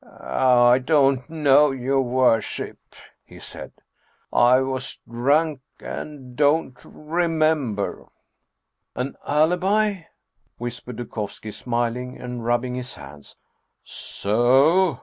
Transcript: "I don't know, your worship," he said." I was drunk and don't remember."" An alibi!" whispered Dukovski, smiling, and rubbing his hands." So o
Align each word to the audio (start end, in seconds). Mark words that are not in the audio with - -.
"I 0.03 0.79
don't 0.79 1.29
know, 1.29 1.69
your 1.69 2.01
worship," 2.01 2.79
he 3.23 3.37
said." 3.37 3.71
I 4.33 4.59
was 4.61 4.97
drunk 5.07 5.61
and 5.79 6.35
don't 6.35 6.75
remember."" 6.83 8.07
An 8.95 9.15
alibi!" 9.27 10.05
whispered 10.57 10.95
Dukovski, 10.95 11.51
smiling, 11.53 12.17
and 12.19 12.43
rubbing 12.43 12.73
his 12.73 12.95
hands." 12.95 13.35
So 13.83 14.37
o 14.39 14.99